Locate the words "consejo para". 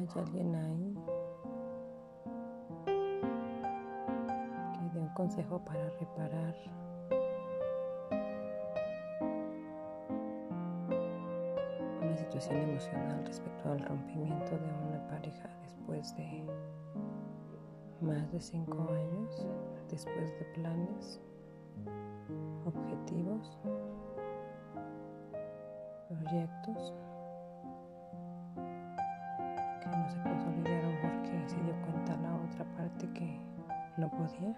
5.14-5.90